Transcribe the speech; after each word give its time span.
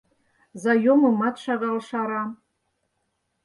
Заёмымат 0.61 1.35
шагал 1.43 1.77
шара. 1.89 2.23